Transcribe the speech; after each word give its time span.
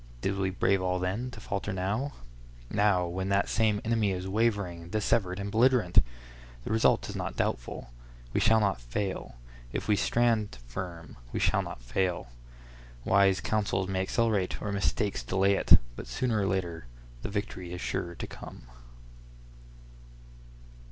Did 0.21 0.35
we 0.37 0.49
brave 0.49 0.81
all 0.81 0.97
then, 0.97 1.29
to 1.29 1.39
falter 1.39 1.71
now?—now, 1.71 3.05
when 3.05 3.29
that 3.29 3.47
same 3.47 3.79
enemy 3.85 4.09
is 4.09 4.27
wavering, 4.27 4.89
dissevered, 4.89 5.39
and 5.39 5.51
belligerent! 5.51 5.99
The 6.63 6.71
result 6.71 7.07
is 7.07 7.15
not 7.15 7.35
doubtful. 7.35 7.91
We 8.33 8.39
shall 8.39 8.59
not 8.59 8.81
fail—if 8.81 9.87
we 9.87 9.95
stand 9.95 10.57
firm, 10.65 11.17
we 11.31 11.39
shall 11.39 11.61
not 11.61 11.83
fail. 11.83 12.29
Wise 13.05 13.41
counsels 13.41 13.87
may 13.89 14.01
accelerate, 14.01 14.59
or 14.59 14.71
mistakes 14.71 15.21
delay 15.21 15.53
it; 15.53 15.79
but, 15.95 16.07
sooner 16.07 16.39
or 16.41 16.47
later, 16.47 16.87
the 17.21 17.29
victory 17.29 17.71
is 17.71 17.79
sure 17.79 18.15
to 18.15 18.25
come. 18.25 18.63